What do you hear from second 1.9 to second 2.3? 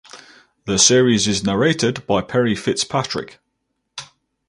by